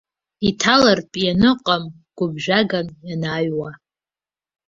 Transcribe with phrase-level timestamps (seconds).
[0.47, 1.83] Иҭалартә ианыҟам,
[2.17, 3.71] гәыԥжәаган ианааҩуа.